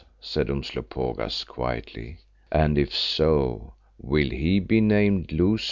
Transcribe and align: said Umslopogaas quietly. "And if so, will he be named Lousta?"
said 0.19 0.49
Umslopogaas 0.49 1.43
quietly. 1.45 2.17
"And 2.51 2.75
if 2.75 2.91
so, 2.91 3.75
will 3.99 4.31
he 4.31 4.59
be 4.59 4.81
named 4.81 5.27
Lousta?" 5.31 5.59